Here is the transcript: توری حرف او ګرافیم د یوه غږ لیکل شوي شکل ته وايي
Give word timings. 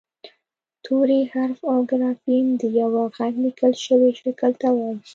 توری 0.85 1.21
حرف 1.33 1.59
او 1.73 1.79
ګرافیم 1.89 2.47
د 2.61 2.63
یوه 2.79 3.03
غږ 3.15 3.33
لیکل 3.45 3.73
شوي 3.85 4.09
شکل 4.21 4.51
ته 4.61 4.67
وايي 4.75 4.99